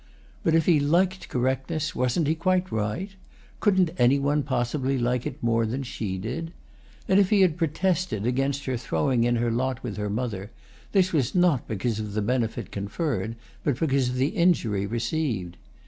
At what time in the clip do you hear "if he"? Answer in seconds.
0.55-0.79, 7.19-7.41